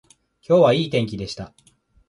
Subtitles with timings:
[0.41, 1.53] 今日はいい天気でした